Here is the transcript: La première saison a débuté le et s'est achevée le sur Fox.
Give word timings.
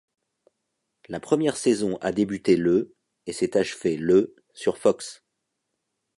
La 1.09 1.19
première 1.19 1.57
saison 1.57 1.97
a 1.97 2.11
débuté 2.11 2.57
le 2.57 2.95
et 3.27 3.33
s'est 3.33 3.55
achevée 3.55 3.97
le 3.97 4.35
sur 4.51 4.79
Fox. 4.79 5.23